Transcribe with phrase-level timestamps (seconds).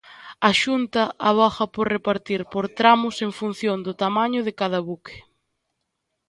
[0.49, 5.17] A Xunta avoga por repartir por tramos en función do tamaño de cada buque.